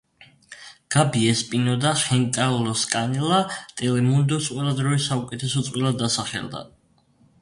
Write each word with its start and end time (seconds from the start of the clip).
გაბი 0.93 1.19
ესპინო 1.33 1.75
და 1.83 1.91
ხენკარლოს 2.03 2.85
კანელა 2.95 3.41
ტელემუნდოს 3.83 4.49
ყველა 4.55 4.75
დროის 4.81 5.07
საუკეთესო 5.13 5.67
წყვილად 5.69 6.01
დასახელდა. 6.05 6.65